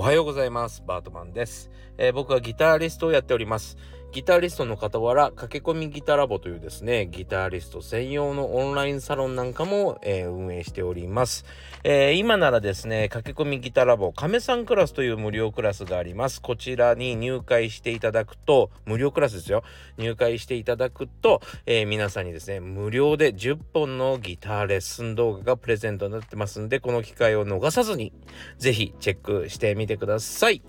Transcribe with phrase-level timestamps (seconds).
[0.00, 0.82] おはようございます。
[0.86, 3.76] バートマンです、えー、僕はギタリストをやっております。
[4.12, 11.44] ギタリストの傍ら、駆け込みギタラボというですね、ギタリスト専用のオンラインサロンなんかも、えー、運営しております。
[11.84, 16.42] えー、今ならですね、駆け込みギタラボ、亀さんクラスという無料クラスがあります。
[16.42, 19.62] こちらに入会していただくと、無料クラスですよ。
[19.96, 28.12] 入会していただくと、えー、皆さんにですね、無料で10本のギターレッスン動画がプレゼントになってますんで、この機会を逃さずに、
[28.58, 30.62] ぜひチェックしてみてください。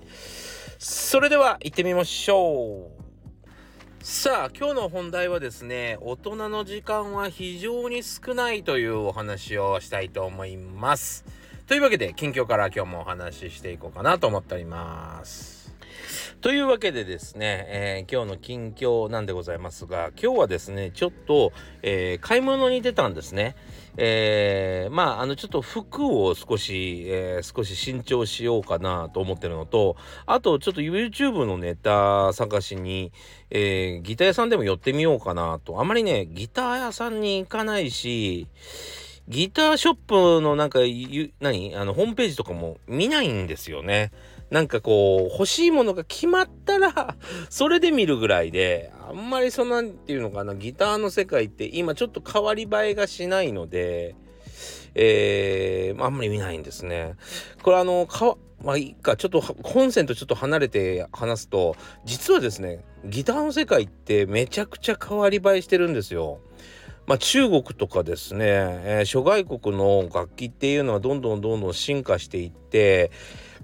[0.77, 3.00] それでは行ってみましょう。
[4.03, 11.23] さあ今日の本題はですね大人の時間は非常に少ないというお話をしたいと思います。
[11.67, 15.75] というわけで近況から今日もお話ししていこうかなと思っております。
[16.41, 23.55] というわけでですね、えー、今日の近況なんでございますが今日はですねちょっと、えー、買い物に出たんですね。
[23.97, 33.11] えー、まあ、あの、ちょっと服を少し、えー、少し新調しようかなと思ってるのと、あと、ちょっと YouTube のネタ探しに、
[33.49, 35.81] えー、ギター屋さんでも寄ってみようかなと。
[35.81, 38.47] あまりね、ギター屋さんに行かないし、
[39.27, 40.79] ギターショップのなんか、
[41.39, 41.75] 何？
[41.75, 44.11] あの、ホームページとかも見ないんですよね。
[44.51, 47.15] なんかこう、欲しいものが決まったら、
[47.49, 54.13] それで見るぐらいで、あんまりその、なんていうのかな、ギターの世界って今ちょっと変わり映えがしないので、
[54.93, 57.15] えー、あんまり見ないんですね。
[57.63, 66.39] これあの、かまあいいか、ちょっと本線とちょっと離れて話すと、実はですね、ギターの世界ってめちゃくちゃ変わり映えしてるんですよ。
[67.07, 73.11] まあ、中国とかですね、えー、諸外国の楽器っていうのはどんどんどんどん進化していって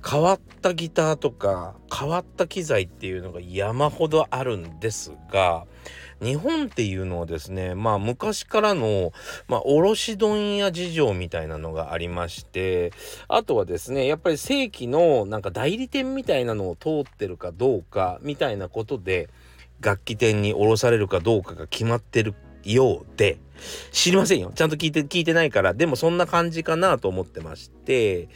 [0.06, 5.66] 変わったギターとか変わった機材っていうのが山ほどあるんですが
[6.22, 9.12] 日本っていうのはですねまあ昔からの、
[9.48, 12.92] まあ、卸問屋事情みたいなのがありまして
[13.28, 19.30] あとはですねやっぱり正規のなんか代理店みたいなのを通ってるかどうかみたいなことで
[19.80, 22.34] 楽器店に卸されるかどうかが決まってる
[22.64, 23.40] ようで
[23.92, 24.52] 知りませんよ。
[24.54, 28.30] ちゃんと聞いて、聞いてないから、でもそんな感じかなと思ってまして、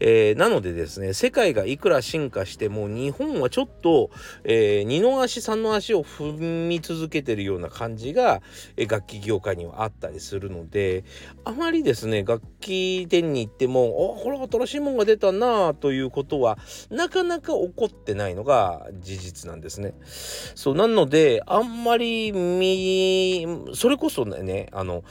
[0.00, 4.10] えー、なのでですね、世界がいくら進化しても、日本はちょっと、
[4.44, 8.42] えー、二の足三の足を踏み続けてるような感じが、
[8.76, 11.04] えー、楽器業界にはあったりするので、
[11.44, 16.58] あまりですね、楽器店に行っても、あ、これ新しいもんが出たなということは、
[16.90, 19.94] なかなか起こってないのが事実なんですね。
[20.54, 25.04] そう、なので、あんまり見、それこそね、ねあの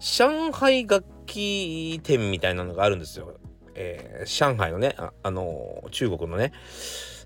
[0.00, 3.34] 上海楽器店みたいなのがあるんですよ。
[3.74, 6.52] えー、上海のねあ、あの中国のね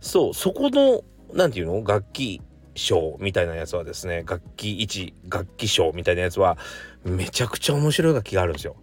[0.00, 1.84] そうそこの何て言うの？
[1.84, 2.40] 楽器
[2.74, 6.56] 賞みたいなやつはですね楽器一楽器賞みたいなやつは
[7.04, 8.76] めちゃくちゃ面白い楽器があるんですよ。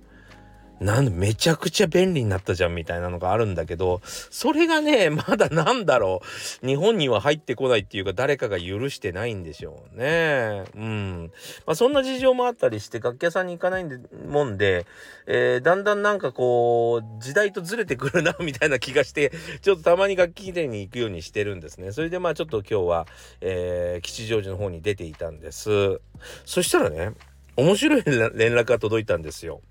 [0.80, 6.22] なんめちゃくちゃ便利になったじゃんみたいなのがあるんだけど、それがね、 まだなんだろ
[6.62, 6.68] う。
[6.68, 10.64] 日本には入ってこないっていうか、誰かが許してないんでしょうね。
[10.76, 11.32] うん。
[11.66, 13.98] まあ、そんな事情もあったりして、楽器屋さんに行かないんで、
[14.28, 14.86] もんで、
[15.26, 21.92] えー、だんだんなんかこう、時代とずれてくるな、みたいな気がして、ちょっとたまに楽器店に行くようにしてるんですね。
[21.92, 23.08] それでまあちょっと今日は、
[23.42, 26.02] えー、吉祥寺の方に出ていたんです。
[26.46, 27.12] そしたらね、
[27.56, 29.62] 面白い連絡が届いたんですよ。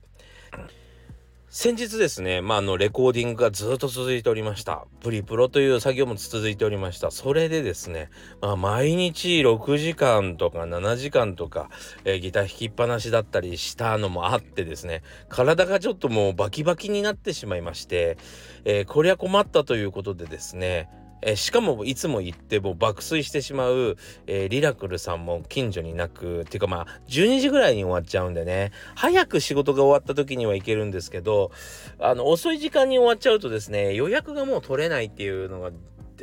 [1.55, 4.87] 先日ですね、まあ、あの、レコーディングがずっと続いておりました。
[5.01, 7.11] プリプロという作業も続いておりました。
[7.11, 8.09] それでですね、
[8.41, 11.69] まあ、毎日6時間とか7時間とか、
[12.07, 18.17] えー、ギター弾きっぱなしだったりしたのもあってですね、体がちょっともうバキバキになってしまいまして、
[18.65, 20.89] えー、こりゃ困ったということでですね、
[21.23, 23.97] えー、しかもいつも行ってもう爆睡してしまう、
[24.27, 31.51] えー、リラクルさんも近所になくっていうかまあ12時ぐらいに終わっちゃうんでね早く仕事が終わった時には行けるんですけど
[31.99, 35.71] あの遅い時間に終わっちゃうとですね予約がもう取れないっていうのが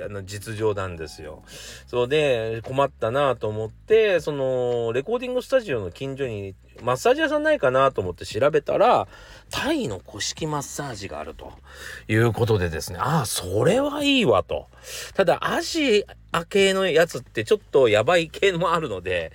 [0.01, 1.43] あの実情なんですよ。
[1.87, 9.07] そうで困ったなと思ってそのレコーディングスタジオの近所にマッサージ屋さんないかなと思って調べたら
[9.49, 11.53] タイの古式マッサージがあると
[12.08, 14.67] いうことでですねああそれはいいわと。
[15.14, 19.31] ただアジア系のやつってちょっとやばい系もあるので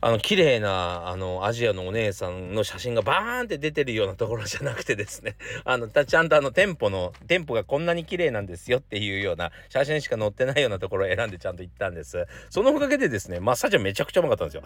[0.00, 5.36] あの綺麗なあのアジアのお姉さんの写真がバーンって出てるようなところじゃなくてですね。
[5.64, 12.26] あのちゃんとあの店舗の店舗がこんなに綺麗なんですよっていうような写真しか載ってないようなところを選んでちゃんと行ったんです。
[12.50, 14.62] そのおかげでですねマッサージはめちゃくちゃうまかったんですよ。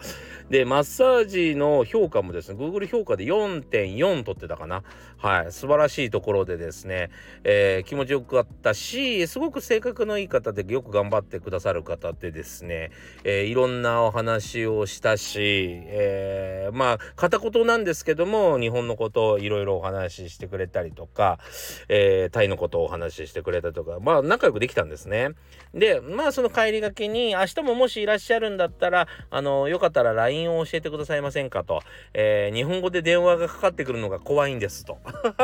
[0.49, 4.83] でマッサージの評価もですね Google 評価で4.4取ってたかな。
[5.17, 7.11] はい素晴らしいところでですね、
[7.43, 12.91] えー、気持ちよかったしすごく性格のいい方でよく頑張ってくださる方でですね、
[13.23, 21.39] えー、いろんなお話をしたしし、えー、まあ片言なんですけども日本のことをいろいろお話ししてくれたりとか、
[21.87, 25.29] えー、タイのことをお話ししてくれたとかまあ仲良くできたんですね。
[25.73, 31.81] でまあその帰りがけに明日ももしいらっしゃるんだったらあのよかったら LINE を教えてくださいませんかと、
[32.13, 34.97] えー、日本語で電話がかかってくるのが怖いんですと。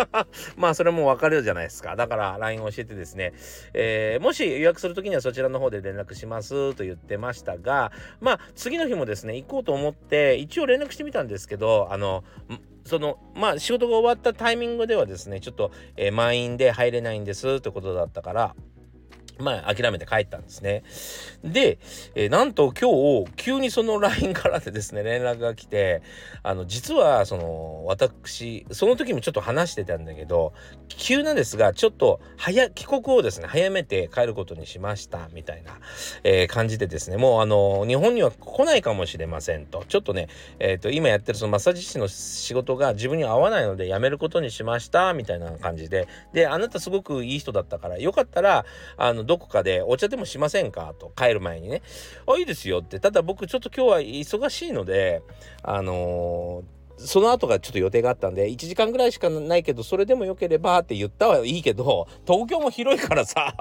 [0.58, 1.96] まあそれも分かるじゃないですか。
[1.96, 3.34] だから LINE を教えてですね、
[3.74, 12.24] えー、もし予約する時にはそちらの方で連絡しますと言ってましたがまあ次の日もですね行こうとと思って一応連絡してみたんですけどあの
[12.86, 18.56] そのまあ仕事が終わったタイミングではですねちょっと、えー、満員で入れないんですってことだったから
[19.40, 20.84] まあ諦めて帰ったんですね。
[21.44, 21.80] で、
[22.16, 26.02] えー、なんと今日急にその LINE からでですね連絡が来て
[26.44, 30.54] あの実はその私その時もちょっと話してたんだけど
[30.88, 35.80] 急なんですがちょっと早帰国をですね早めて帰ることにしましたみたいな、
[36.24, 40.28] えー、感じでですねもうあの日本には来ないかもしれませんとちょっとね、
[40.60, 48.66] えーと、今やってるそのマッサージ師の仕事が自分に合わないので辞めることにしましたみたいな感じでであなたすごくいい人だったからよかったら
[48.98, 50.96] あのどこかでお茶でもしませんか？
[50.98, 51.84] と帰る前にね。
[52.26, 53.00] あいいですよって。
[53.00, 55.22] ただ僕ちょっと今日は忙しいので
[55.62, 63.54] あのーその後がちょっと予定があったんで1時間ぐらいしかないけどそれでもよければって言ったはいいけど東京も広いからさ。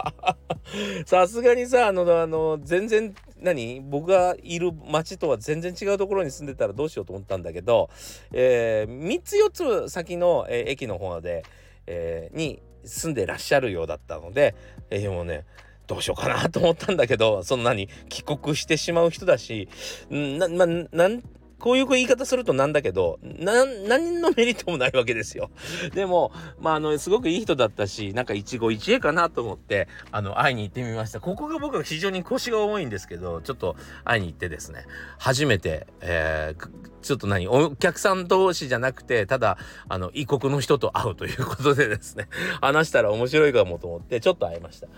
[1.06, 3.80] さすがにさあのあの全然何？
[3.82, 7.90] 僕がいる町とは全然違うところに住んでたらどうしようと思ったんだけど、
[8.32, 11.44] えー、3つ4つ先の、えー、駅の方で、
[11.86, 14.54] えー、に住んでらっしゃるようだったので、
[14.90, 15.44] えー、もうね
[15.86, 19.68] どうしようかなと思ったんだけどそんなに帰国してしまう人だし
[20.10, 21.22] な、まなん
[21.58, 25.50] こういう言い方するとなんだけど、な何のメリットもないわけですよ。
[25.94, 31.20] でも、まあ、あの、すごくいい人だったし、なんか一期一会かなと思って、あの、会いに行ってみました。
[31.20, 34.84] ここが僕は非常に腰が重いんですけど、ちょっと会いに行ってですね、
[35.18, 36.68] 初めて、えー、
[37.00, 39.56] ちょっと何、お客さん同士じゃなくて、ただ、
[39.88, 42.28] あの、異国の人と会うということでですね、
[42.60, 44.88] 話したら面白いかもと思って、ちょっと会いました。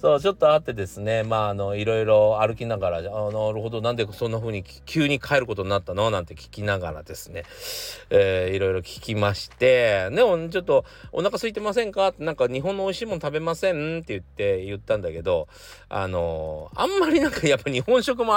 [0.00, 3.12] そう、ちょっと会ってですね、まあ、あの、いろいろ歩きながら、あなる
[3.60, 6.07] ほど、なんでそんな風に急に帰ることになったの？
[6.10, 7.44] なんて聞きながらですね、
[8.10, 15.48] えー、いろいろ聞きまして、でもちょっとお腹空いてませんかってなんか日本の美味しいもの食べませんって言って言ったんだけど、
[15.88, 18.34] あのー、あんまりなんかやっぱ日本食も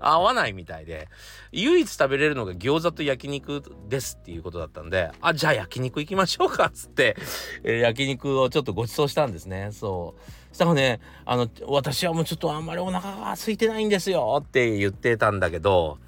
[0.00, 1.08] 合わないみたいで、
[1.52, 7.16] 唯一食べれるのが餃子と焼肉ですっていうことだったんで、あ、じゃあ焼肉行きましょうかっつって、
[7.62, 9.70] えー、焼肉をちょっとご馳走したんですね。
[9.72, 10.54] そう。
[10.54, 15.98] したらね、あの、私はもうちょっとあんまりお腹が空いてないんですよって言ってたんだけど、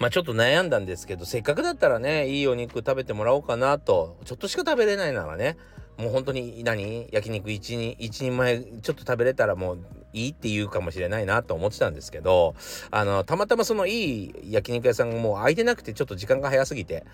[0.00, 5.58] まあちょっと悩んだんですけど、せっかくだったらね、いいお肉食べてもらおうかなと、ちょっとしか食べれないならね、
[5.98, 7.06] もう本当に何？
[7.12, 9.78] 焼肉？1人、1人前ちょっと食べれたらもう
[10.14, 12.54] いいって言うかもしれないなと思ってたんですけど、
[12.90, 17.04] あの、たまたまそのいい焼肉屋さんがもう空いてなくてちょっと時間が早すぎて、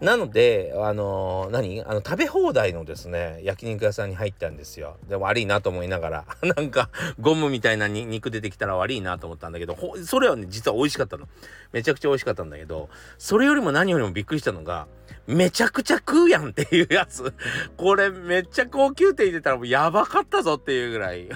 [0.00, 1.82] なので、あのー、何？
[1.82, 4.96] あの、食べ放題のですね、焼肉屋さんに入ったんですよ。
[5.08, 6.24] で、悪いなと思いながら、
[6.56, 6.88] なんか、
[7.20, 11.26] ゴムみたいな肉出てきたら悪いなと思ったんだけど、それはね、実は美味しかったの。
[11.72, 14.86] めちゃくちゃ美味しかったんだけど、それよりも何よりもびっくりしたのが、
[15.28, 17.34] めちゃくちゃ食うやんっていうやつ。
[17.76, 21.28] これめっちゃ高級店入れたらもうやばかったぞっていうぐらい。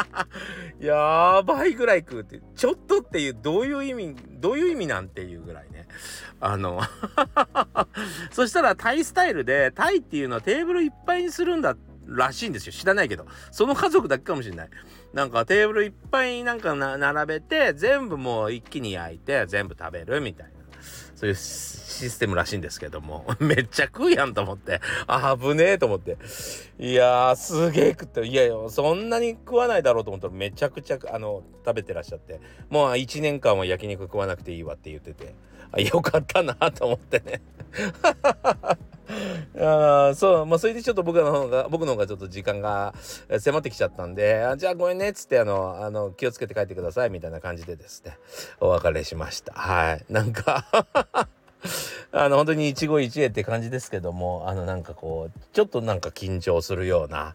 [0.80, 2.40] やばいぐらい食うって。
[2.56, 5.86] ちょっとっていう、どういう意味、どういう意味なんていうぐらいね。
[6.40, 6.80] あの
[8.32, 12.72] そしたらタイスタイルで、タイっていうのはテーブルいっぱいにするんだらしいんですよ。
[12.72, 13.26] 知らないけど。
[13.50, 14.70] その家族だけかもしれない。
[15.12, 20.59] なんかテーブルいっぱいになんか並べて、全部もう一気に焼いて、全部食べるみたいな。
[21.20, 26.16] そういうシステムらしいんですけども、 めっちゃ食うやんと思って、あぶねえと思って、
[26.78, 35.34] いやー、すげえ食って、いやいや、そんなに食わないだろうと思ったらめちゃくちゃ、あの、食べてらっしゃって、もう1年間は焼肉食わなくていいわって言ってて、
[35.72, 37.42] あよかったなと思ってね。
[39.58, 42.94] あそう、まあ、それでちょっと僕の方が、僕の方がちょっと時間が
[43.38, 48.18] 迫ってきちゃったんで、あじゃあごめんねっつって、あの、あの、気をつけて帰ってくださいみたいな感じでですね、
[48.60, 49.52] お別れしました。
[49.54, 50.04] はい。
[50.08, 50.64] なんか
[52.12, 57.34] あの、本当に一期一会って感じですけども、あの、なんかこう、ちょっとなんか緊張するような、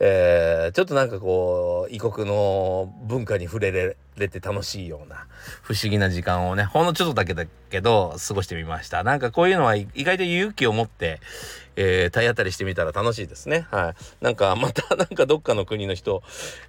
[0.00, 5.26] えー、ちょっとなんかこう、異国の文化に触れれて楽しいような、
[5.62, 9.02] 不思議な時間をね、ほんのちょっとだけだけど、過ごしてみました。
[9.04, 11.20] なんかこういうのは意外と勇気を持って、
[11.76, 13.66] えー、体当たりしてみたら楽しいですね。
[13.70, 14.24] はい。
[14.24, 16.22] なんか、また なんかどっかの国の人、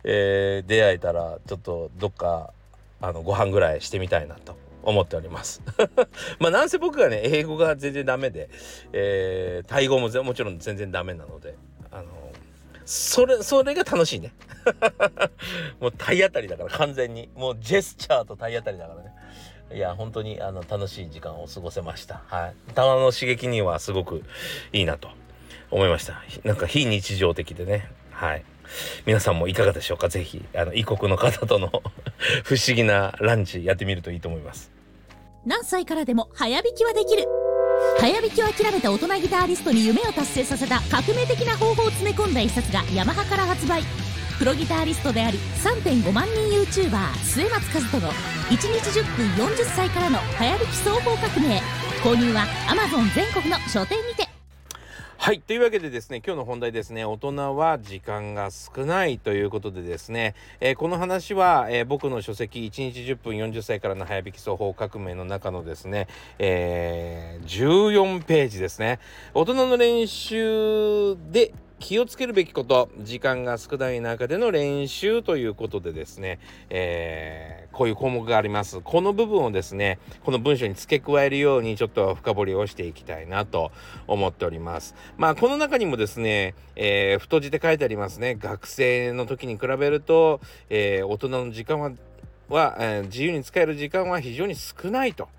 [0.04, 2.54] えー、出会えたら、ちょっとどっか、
[3.02, 5.62] あの、ご飯ぐらいしてみたいなと思っております
[6.40, 8.50] まあなんせ僕がね英語が全然ダメで、
[8.94, 11.56] えー、タイ語ももちろん全然ダメなので
[11.92, 12.08] あの
[12.86, 14.34] それそれが楽しいね
[15.80, 19.12] もう体当たりだから完全にもうジェスチャーと体当たりだからね
[19.74, 22.22] いや、本当にあの楽しい時間を過ごせました。
[22.28, 22.56] はい。
[22.72, 24.24] 頭の刺激にはすごく
[24.74, 25.10] いいなと
[25.70, 26.22] 思いました。
[26.44, 27.90] なんか非日常的でね。
[28.12, 28.44] はい。
[29.06, 30.10] 皆さんもいかがでしょうか？
[30.10, 31.70] ぜひ、あの、異国の方との
[32.44, 34.72] 不思議なランチやってみるといいと思います。
[35.46, 37.26] 何歳からでも早弾きはできる。
[38.00, 43.82] 早弾きを諦めた大人ギタリストに夢を達成させた革命的な方法を詰め込んだ一冊がヤマハから発売。
[44.38, 51.62] プロギタリストであり3.5万人 YouTuber 末松和人の1日10分40歳からの早弾き双方革命。
[52.04, 54.31] 購入は Amazon 全国の書店にて。
[55.24, 55.40] はい。
[55.40, 66.08] というわけでですね、今日の本題ですね、大人は時間が少ないということでですね、えー、この話は、えー、僕の書籍、1日10分40歳からの早引き双方革命の中のですね、
[66.40, 68.98] えー、14ページですね、
[69.36, 78.80] 大人の練習で気をつけるべきこと時間が少ない中での練習ということでですね、えー、こういう項目があります。
[78.80, 83.72] この部分をですねこの文章に付け加えるようにちょっと深掘りをしていきたいなと
[84.08, 84.96] 思っております。
[85.18, 88.36] まあこの中にもですね、えー、太字で書いてありますね。
[88.36, 91.92] 学生の時に比べると、えー、大人の時間は
[92.48, 95.30] は、えー、自由に使える時間は非常に少ないと、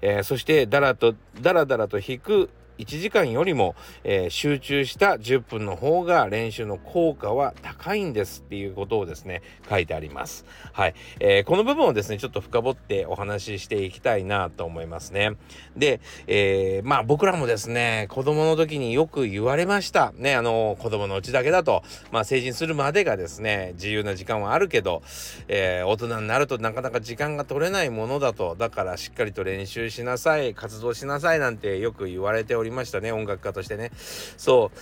[0.00, 2.48] えー、そしてだらとだらだらと引く
[2.80, 10.46] 1時間よりも、えー、集中した10分の方が練習の効果は高いんですっていうことをですね書いてあります。
[10.72, 15.32] はい、えー、この部分をですねちょっと深掘ってお話ししていきたいなと思いますね。
[15.76, 20.12] で、えー、まあ僕らもですね子供の時によく言われました。
[20.16, 21.82] ねあの子供のうちだけだと。
[22.10, 25.02] まあ成人するまでがですね自由な時間はあるけど、
[25.48, 28.56] えー、大人になるとなかなか時間が取れないものだと。
[28.58, 32.69] だからしっかりと練習しなさい活動しなさいなんてよく言われております。
[32.70, 33.90] りましたね音楽家としてね。
[34.36, 34.78] そう。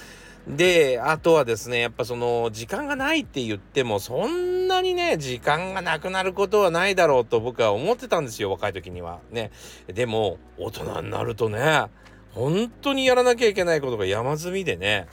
[0.57, 9.19] であとはですねやっぱその時間がないって言ってもそんなにね時間がなくなることはないだろうと僕は思ってたんですよ若い時には。
[9.31, 9.51] ね。
[9.89, 11.87] でも大人になるとね
[12.33, 15.07] 本当にやらなきゃいけないことが山積みでね。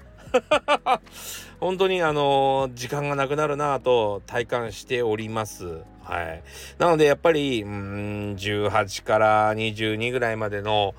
[1.59, 5.83] 本当にあの時間がなくなるなぁと体感しております。
[6.05, 6.43] はい。
[6.77, 10.93] なので、やっぱり、うん、18から22ぐらいまでの、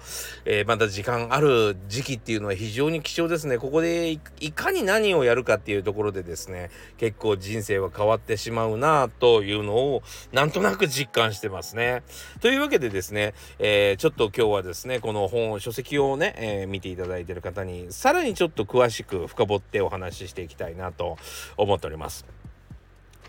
[0.45, 3.59] えー、まだ時間ある時期っていうのは非常に貴重ですね。
[3.59, 4.19] ここでい
[4.51, 12.03] かに何をやるかっていうところでですね、結構人生は変わってしまうなというのを、なんとなく実感してますね。
[12.41, 21.19] というわけでですね、えー、ちょっと今日はですね、この本、書籍をね、えー、見ていただいている方に、さらにちょっと詳しく深掘ってお話ししていきたいなと
[21.57, 22.25] 思っております。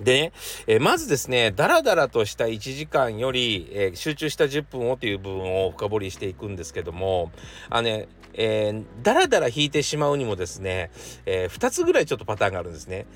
[0.02, 0.32] でね、
[0.68, 7.32] えー、まずですね、ダラダラとした1時間より、えー、集中した10分をという部分を深掘りしていくんですけども、
[7.70, 10.92] あのね、えー、ダラダラ引いてしまうにもですね、
[11.26, 13.08] えー、2つぐらいちょっとパターンがあるんですね。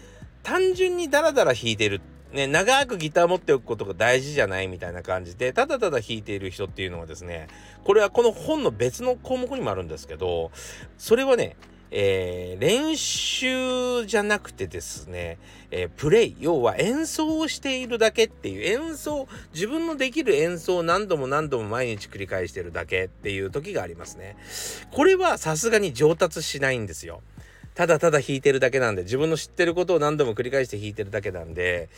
[0.44, 2.02] 単純にダラダラ弾いてる。
[2.34, 7.48] ね、長くギター持っておくことが大事じゃないみたいな感じで、ただただ弾いている人っていうのはですね、
[7.84, 10.50] これはこの本の別の項目にもあるんですけど、
[10.98, 11.58] それはね、
[11.92, 15.38] えー、練習じゃなくてですね、
[15.72, 24.38] えー、プレイ、要は演奏をしているだけっていう演奏、自分のできる演奏を何度も何度も毎日繰り返してるだけっていう時がありますね。
[24.92, 27.22] これはさすがに上達しないんですよ。
[27.74, 31.90] ただただ弾いてるだけなんで、自分の知ってることを何度も繰り返して弾いてるだけなんで、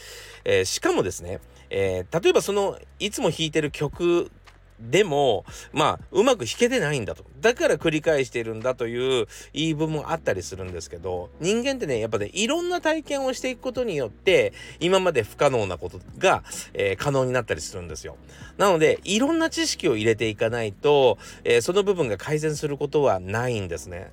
[0.43, 4.31] えー、しかもですね、えー、例えばその、いつも弾いてる曲
[4.79, 7.23] でも、まあ、うまく弾けてないんだと。
[7.41, 18.17] だから繰り返してるんだという言い分もあったりするんですけど、人間ってね、やっぱね、いろんな体験をしていくことによって、今まで不可能なことが、えー、可能になったりするんですよ。
[18.57, 24.11] なので、いろんな知識を入れていかないと、えー、その部分が改善することはないんですね。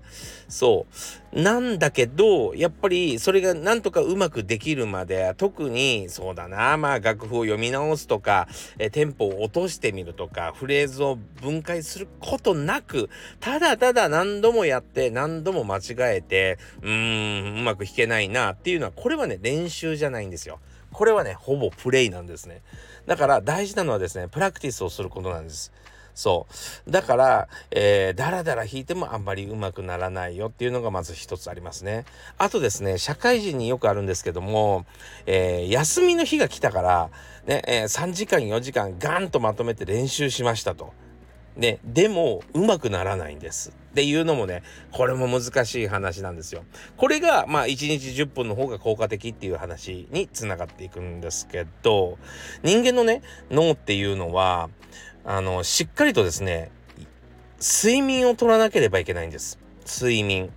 [0.49, 0.87] そ
[1.33, 1.41] う。
[1.41, 8.49] なんだけど、やっぱりそれがなんとかうまくできるまで、特に、そうだな、まあ楽譜を読み直すとか、
[8.79, 13.09] えー、テンポを落としてみるとか、フレーズを分解することなく、
[13.41, 20.61] ただただ何度もやって何度も間違えて、うーん、うまく弾けないなっていうのは、これはね、練習じゃないんですよ。
[20.93, 22.63] これはね、ほぼプレイなんですね。
[23.07, 25.73] だから大事なのはですね、プラクティスをすることなんです。
[26.15, 26.47] そ
[26.87, 26.91] う。
[26.91, 32.05] だから、えー、だらだら弾いてもあんまり上手くならないよっていうのがまず一つありますね。
[32.39, 34.87] あとですね、社会人によくあるんですけども、
[35.27, 37.11] えー、休みの日が来たから、
[37.47, 40.93] ね、えー、3時間4時間ガンとまとめて練習しましたと。
[41.57, 44.63] ね、でも上手くならないんですっていうのもね
[44.93, 46.63] これも難しい話なんですよ。
[46.97, 52.19] これがまあ1日10分の方が効果的っていう話につながっていくんですけど
[52.63, 54.71] 人間のね脳っていうのは
[55.25, 56.71] あのしっかりとですね
[57.61, 59.59] 睡眠を取らなければいけないんです。
[59.87, 60.51] 睡眠。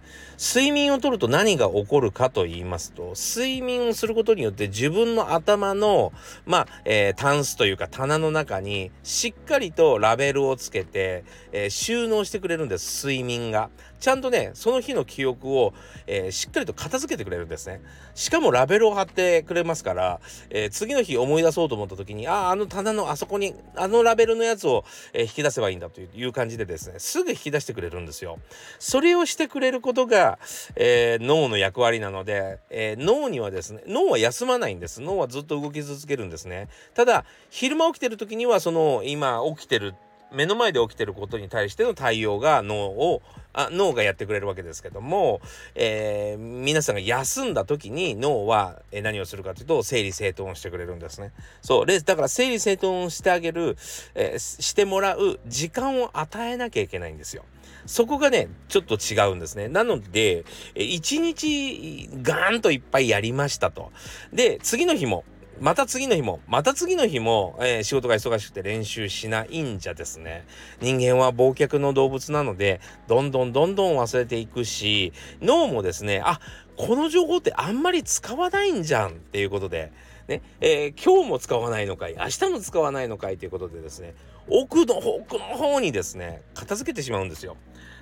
[0.44, 6.12] 睡眠をとると何が起こるかと言いますと、睡眠をすることによって自分の頭の、
[6.46, 11.24] まあ、えー、タンスというか棚の中にしっかりとラベルをつけて、
[11.54, 13.70] えー、収納してくれるんです、睡眠が。
[14.02, 15.74] ちゃんとね、その日の記憶を、
[16.08, 17.80] えー、しっかりと片付けてくれるんですね。
[18.14, 20.20] しかもラベルを貼ってくれますから、
[20.50, 24.84] えー、次の日思い出そうと思った時に、ああ、あの棚のあそこに、あのラベルのやつを、
[25.14, 28.40] えー、引き出せばいいんだという感じでですね、すぐ引き出してくれるんですよ。
[28.78, 30.33] それをしてくれることが、
[30.76, 35.02] え脳の役割なので、え脳にはですね、脳は休まないんです。
[35.02, 36.68] 脳はずっと動き続けるんですね。
[36.94, 39.96] ただ、昼間起きてる時には、その、今起きてる、
[40.32, 43.22] 目の前で起きてることに対しての対応が脳を
[43.54, 45.42] あ脳がやってくれるわけですけども、
[45.76, 51.32] えー、皆さんが休んだ時に脳は何をするかというと整理整頓してくれるんですね。
[51.62, 53.78] そうだから整理整頓してあげる、
[54.16, 57.44] えー、してもらう時間を与えなきゃいけないんですよ。
[57.86, 59.68] そこがね、ちょっと違うんですね。
[59.68, 63.92] なので、一日ガーンといっぱいやりましたと。
[64.32, 65.24] で、次の日も、
[65.60, 70.46] また次の日も、また次の日も、えー、仕事が忙しくて練習しないんじゃですね。
[70.82, 76.40] 人間は忘却の動物なので、どんどんどんどん忘れていくし、脳もですね、あ、
[76.76, 79.92] この情報ってあんまり使わないんじゃんっていうことで、
[80.28, 84.16] ね、えー、今日も使わないのかい、明日も使わないのかいということでですね、
[84.48, 87.58] 奥の奥の方にですね、片付けてしまうんですよ。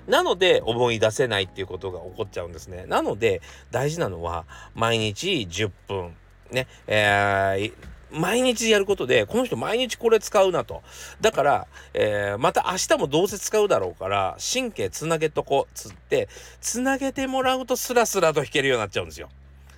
[0.06, 2.86] なので思い出せないっていうことが起こっちゃうんですね。
[2.86, 6.16] なので大事なのは毎日10分
[6.50, 10.82] ね、えー、毎日やることで、この人毎日これ使うなと。
[11.20, 16.28] だから、えー、また明日もどうせ使うだろうから、神経つなげとこ、つって、
[16.60, 19.28] つなげてもらうとスラスラと弾けるようになっちゃうんですよ。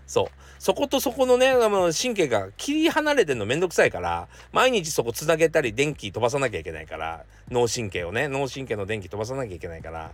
[0.07, 0.27] そう。
[0.59, 10.13] そことそこのね、あの神経が切り離れてんのめんどくさいから、毎日そこつなげたり電気飛ばさなきゃいけないから、脳神経をね、脳神経の電気飛ばさなきゃいけないから、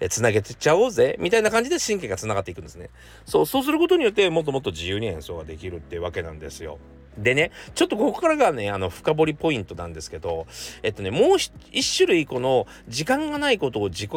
[0.00, 2.90] えつなげてっちゃおうぜ、みたいな感じで神経がつながっていくんですね。
[3.26, 6.78] そう、そうすることによって、もっともっと自由に演奏ができるっていうわけなんですよ。
[7.16, 10.46] でね、ちょっとここからがね、あの、深掘りポイントなんですけど、
[10.82, 11.36] えっとね、もう
[11.72, 14.10] 一種類この、時間がないことを自己、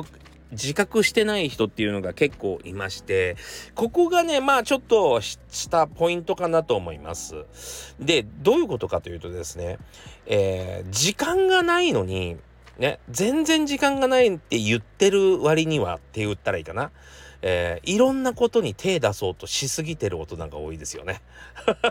[0.52, 3.36] 自覚してない人っていうのが結構いまして、
[3.76, 7.46] ここがね、まあちょっとしたポイントかなと思います。
[8.00, 9.78] で、どういうことかというとですね、
[10.26, 12.38] えー、時間がないのに、
[12.78, 16.92] ね、全然時間がないって言ってる割にはって言ったらいいかな。
[17.42, 21.22] えー、いろんなことに手出そうとしすぎてる大人が多いですよね。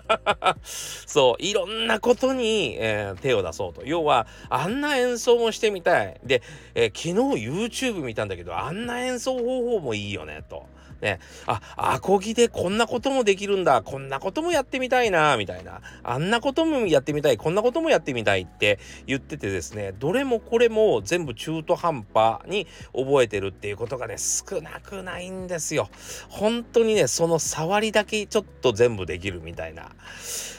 [0.64, 3.82] そう、いろんなことに、えー、手を出そうと。
[3.84, 6.20] 要は、あんな演奏もしてみたい。
[6.24, 6.42] で、
[6.74, 10.66] えー、昨日 YouTube 見たんだけど、あんな演奏方法もいいよね、と。
[11.00, 15.80] ね、あ、アコギでこんなこともできるんだ、こんなこともやってみたいな、みたいな。
[16.02, 25.88] あんなこともやってみたい、こんなこともやってみたいって言っててですね、どれもこれも全部中途半端に覚えてるっていうことがね、少なくないんですよ。
[26.28, 29.90] 本当にね、その触りだけちょっと全部できるみたいな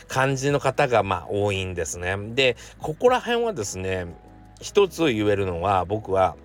[0.07, 2.15] 感じの方がまあ多いんですね。
[2.33, 4.07] で、ここら辺はですね、
[4.59, 6.35] 一つ言えるのは僕は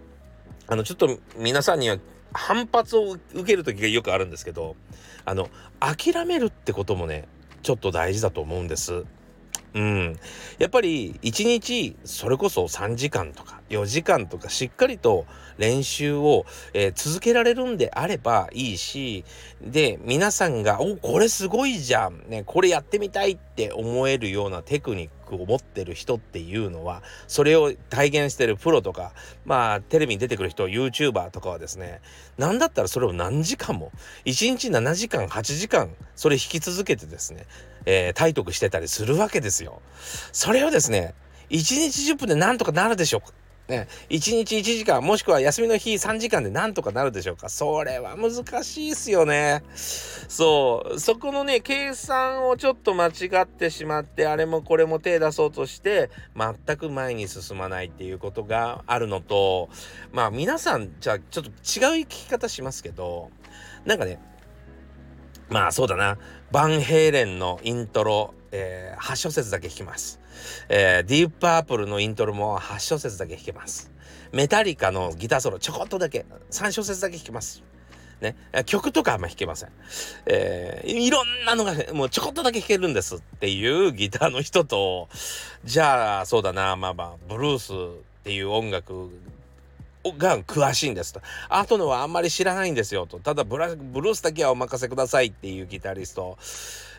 [0.68, 1.98] あのちょっと皆さんには
[2.36, 4.76] 反発を受ける時がよくあるんですけど
[5.24, 5.48] あの
[5.80, 7.26] 諦めるってこともね
[7.62, 9.04] ちょっと大事だと思うんです。
[9.76, 10.18] うん、
[10.58, 15.26] やっぱり一日それこそ3時間とか4時間とかしっかりと
[15.58, 19.26] 練習を、えー、続けられるんであればいいし
[19.60, 29.12] で皆さんが「おこれすごいじゃん、ね、これやってみたい」って思えるようなテクニックを持ってる人っていうのはそれを体現してるプロとか
[29.44, 32.00] まあテレビに出てくる人 YouTuber とかはですね
[32.38, 33.92] 何だったらそれを何時間も
[34.24, 37.44] 1日7時間8時間それ弾き続けてですね、
[37.86, 39.80] えー、体得してたりするわけですよ。
[40.32, 41.14] それをですね
[41.50, 43.32] 1日10分でなんとかなるでしょうか。
[43.68, 47.48] ね、1日1時間もしくは休みの日3時間でなんとかなるでしょうか。
[47.48, 49.64] それは難しいっすよね。
[49.74, 51.00] そう。
[51.00, 59.68] そこのね計算をちょっと間違ってしまってあれもこれも手出そうとして全く前に進まないっていうことがあるのと
[60.12, 63.30] まあ皆さんじゃあちょっと違う聞き方しますけど
[63.84, 64.20] なんかね
[65.48, 66.18] まあそうだな
[66.50, 70.20] バンヘイレンのイントロ、えー、8小節だけ弾きます。
[70.68, 73.90] えー、ディープパープルのイントロも8小節だけ弾けます。
[74.32, 77.62] メタリカのギターソロちょこっとだけ3小節だけ弾けます。
[78.20, 79.70] ね、曲とかあんま弾けません。
[80.26, 85.08] えー、いろんなのがもうちょこっとだけ弾けるんですっていうギターの人と、
[85.64, 89.10] じゃあそうだな、まあまあ、ブルースっていう音楽
[90.12, 91.20] が詳しいんですと。
[91.48, 93.18] あとのはあんまり知らないんですよと。
[93.18, 96.38] ただブラブルースだけはお任せくださいっていうギタリスト。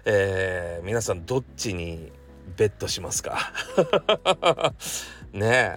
[0.05, 2.11] えー、皆さんどっちに
[2.55, 3.51] ベットしますか？
[5.33, 5.75] ねえ。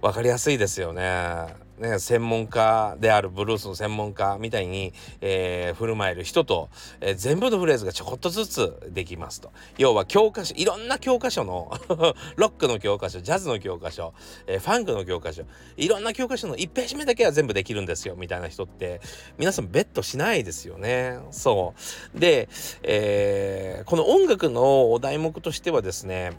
[0.00, 1.61] わかりやすいですよね。
[1.78, 9.52] ね、専門家であるブルースの専門家みたいに、えー、振る舞える人と、えー、全部のフレーズがちょこっとずつできますと。
[9.78, 11.72] 要は教科書、いろんな教科書の
[12.36, 14.14] ロックの教科書、ジャズの教科書、
[14.46, 15.42] えー、ファンクの教科書、
[15.76, 19.00] いろんな教科書の1ページ目だけは全部できるんですよ、みたいな人って、
[19.38, 21.18] 皆さんベットしないですよね。
[21.30, 21.74] そ
[22.14, 22.20] う。
[22.20, 22.48] で、
[22.82, 26.32] えー、この音楽のお題目としてはですね、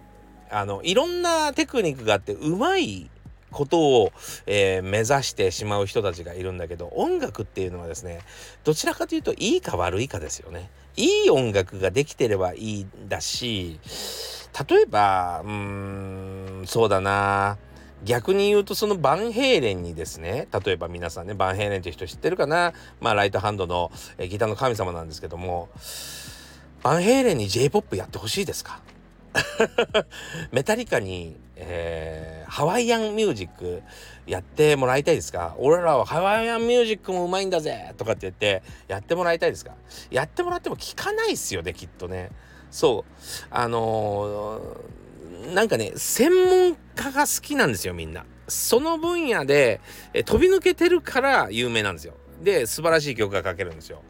[0.50, 3.10] あの、いろんなテクニックがあって、うまい
[3.54, 4.12] ことを、
[4.46, 8.20] えー、目指してしまう人たちがいるんだけど音楽っていうのはですね
[8.64, 10.70] どちらかというといいか悪いかですよね。
[10.96, 13.80] いい音楽ができてればいいんだし
[14.70, 15.52] 例えばうー
[16.64, 17.58] んそうだな。
[18.04, 22.74] 逆に言うとそのバンヘイレンにですね例えば皆さんねバンヘイレンって人知ってるかな。
[23.00, 25.70] まあライトハンドの、えギターの神様なんですけども
[26.84, 28.82] バンヘイレンに J-POP やってほしいですか？
[30.52, 33.84] メタリカに、えー、ハワイアンミュージック
[34.26, 35.56] やってもらいたいですか？
[35.60, 37.94] 俺らはハワイアンミュージックもうまいんだぜ！
[37.98, 39.76] とかって言ってやってもらいたいですか？
[40.10, 42.32] やってもらっても聞かないっすよねきっとね。
[42.72, 43.12] そう。
[43.52, 48.26] あのー、なんかね専門家が好きなんですよみんな。
[48.48, 49.80] その分野で
[50.14, 52.16] え飛び抜けてるから有名なんですよ。
[52.42, 54.02] で素晴らしい曲が書けるんですよ。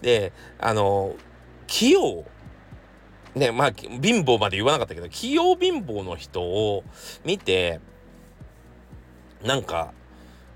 [0.00, 1.16] であのー、
[1.66, 2.24] 器用。
[3.34, 6.84] ねまあ貧乏まで言わなかったけど器用貧乏の人を
[7.24, 7.80] 見て
[9.42, 9.92] なんか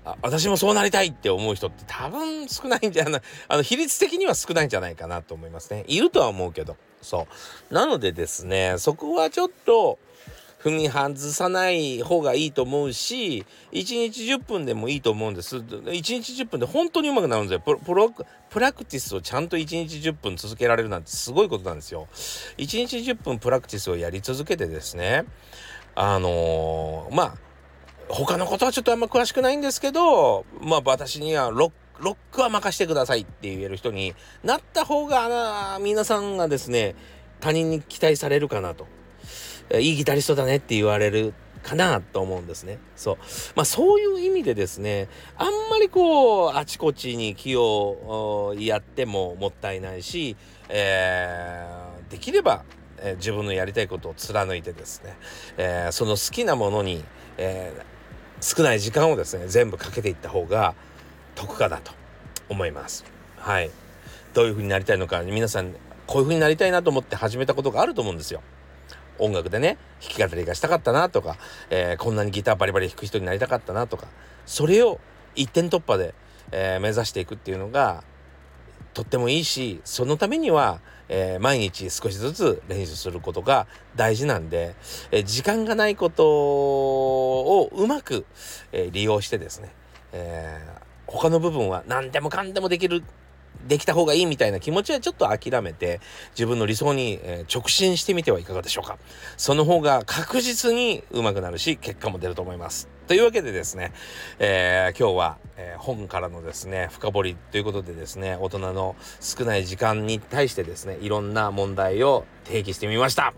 [0.05, 5.83] あ私もそうなりたいって思う人って多分少ないんじゃない あの比率的には少ないんじゃないかなと思いますね。
[5.87, 6.77] いるとは思うけど。
[7.01, 7.27] そ
[7.69, 7.73] う。
[7.73, 9.99] なのでですねそこはちょっと
[10.61, 15.57] 踏み外さない方がいいと思うし1日10分でもいいと思うんです。
[15.57, 17.77] 1日10分で本当にうまくなるんですよ。
[17.77, 18.11] プロ
[18.49, 22.07] プラクティスをちゃんと1日10分続けられるなんてすごいことなんですよ。
[22.57, 25.25] 1日10分プラクティスをやり続けてですね
[25.95, 27.33] あのー、まあ
[28.09, 36.95] 他のことはちょっとあんま詳しくないんですけどまあ私にはロックロックは任してくださいって言える人になった方が皆さんがですね
[37.41, 38.87] 他人に期待されるかなと。
[39.75, 42.79] いいギタリストだねって言われるかなと思うんですね。
[42.95, 43.17] そう。
[43.55, 50.35] まあそういう意味でですね、あんまりこう、あちこちに気をやってももったいないし、
[50.69, 52.63] えー、できれば、
[52.97, 55.15] えー、自分のやりたいことを貫いてですね、
[55.57, 57.03] えー、その好きなものに、
[57.37, 57.73] え
[58.41, 60.73] 少ない時間をですね、全部かけていった方が
[61.35, 61.91] 得かだと
[62.47, 63.05] 思います。
[63.37, 63.69] はい。
[64.33, 65.73] どういう風になりたいのか、皆さん、
[66.07, 68.41] こういう風になりたいなと思って始めたことがあると思うんですよ。
[69.19, 71.37] 音楽でね弾き語りがしたかったなとか、
[71.69, 74.07] えー、こんなにギターバリバリ弾く人になりたかったなとか
[74.45, 74.99] それを
[75.35, 76.13] 一点突破で、
[76.51, 78.03] えー、目指していくっていうのが
[78.93, 84.75] とってもいいしそのためには、えー、毎日少しずつ練習することが大事なんで、
[85.11, 88.25] え時間がないことをうまく、
[88.71, 89.71] え利用してですね、
[90.11, 90.59] え
[91.07, 93.03] 他の部分は何でもかんでもできる
[93.67, 95.99] できた方がいいみたいな気持ちはちょっと諦めて
[96.31, 97.19] 自分の理想に、
[97.53, 98.97] 直進してみてはいかがでしょうか。
[99.37, 102.87] その方が確実に上手くなるし結果も出ると思います。
[103.07, 103.91] というわけでですね、
[104.37, 113.33] えー、今日は、え、本からのですね深掘りということでですね大人の少ない時間に対してですねいろんな問題を提起してみました。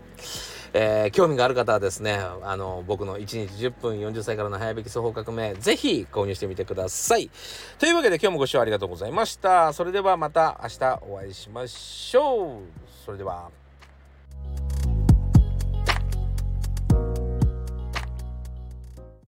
[0.74, 7.30] えー、興味がある方はですね、あの、僕の1日10分40歳からの早引き双方革命、ぜひ購入してみてください。
[7.78, 9.72] というわけで今日もご視聴ありがとうございました。
[9.72, 12.62] それではまた明日お会いしましょう。
[13.04, 13.61] それでは。